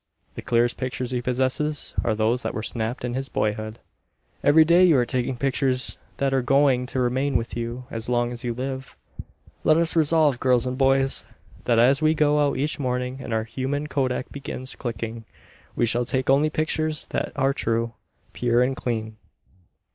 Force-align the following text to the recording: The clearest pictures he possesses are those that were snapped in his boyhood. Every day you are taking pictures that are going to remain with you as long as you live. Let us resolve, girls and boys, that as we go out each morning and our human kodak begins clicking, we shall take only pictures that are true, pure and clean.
The 0.33 0.41
clearest 0.41 0.77
pictures 0.77 1.11
he 1.11 1.21
possesses 1.21 1.93
are 2.03 2.15
those 2.15 2.41
that 2.41 2.55
were 2.55 2.63
snapped 2.63 3.05
in 3.05 3.13
his 3.13 3.29
boyhood. 3.29 3.77
Every 4.43 4.65
day 4.65 4.83
you 4.83 4.97
are 4.97 5.05
taking 5.05 5.37
pictures 5.37 5.99
that 6.17 6.33
are 6.33 6.41
going 6.41 6.87
to 6.87 6.99
remain 6.99 7.37
with 7.37 7.55
you 7.55 7.85
as 7.91 8.09
long 8.09 8.31
as 8.33 8.43
you 8.43 8.55
live. 8.55 8.97
Let 9.63 9.77
us 9.77 9.95
resolve, 9.95 10.39
girls 10.39 10.65
and 10.65 10.75
boys, 10.75 11.27
that 11.65 11.77
as 11.77 12.01
we 12.01 12.15
go 12.15 12.39
out 12.39 12.57
each 12.57 12.79
morning 12.79 13.19
and 13.21 13.31
our 13.31 13.43
human 13.43 13.85
kodak 13.85 14.31
begins 14.31 14.75
clicking, 14.75 15.23
we 15.75 15.85
shall 15.85 16.05
take 16.05 16.31
only 16.31 16.49
pictures 16.49 17.05
that 17.09 17.31
are 17.35 17.53
true, 17.53 17.93
pure 18.33 18.63
and 18.63 18.75
clean. 18.75 19.17